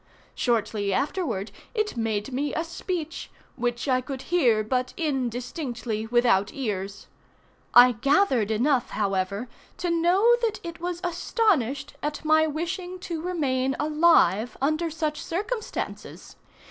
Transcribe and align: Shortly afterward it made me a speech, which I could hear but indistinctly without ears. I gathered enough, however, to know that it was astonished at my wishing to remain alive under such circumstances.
Shortly 0.33 0.91
afterward 0.91 1.51
it 1.75 1.95
made 1.95 2.33
me 2.33 2.55
a 2.55 2.63
speech, 2.63 3.29
which 3.55 3.87
I 3.87 4.01
could 4.01 4.23
hear 4.33 4.63
but 4.63 4.95
indistinctly 4.97 6.07
without 6.07 6.51
ears. 6.55 7.05
I 7.75 7.91
gathered 7.91 8.49
enough, 8.49 8.89
however, 8.89 9.47
to 9.77 9.91
know 9.91 10.35
that 10.41 10.59
it 10.63 10.79
was 10.79 11.01
astonished 11.03 11.93
at 12.01 12.25
my 12.25 12.47
wishing 12.47 12.97
to 13.01 13.21
remain 13.21 13.75
alive 13.79 14.57
under 14.59 14.89
such 14.89 15.23
circumstances. 15.23 16.35